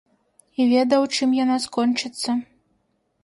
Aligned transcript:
І 0.63 0.65
ведаў, 0.71 1.01
чым 1.17 1.35
яна 1.43 1.57
скончыцца. 1.65 2.29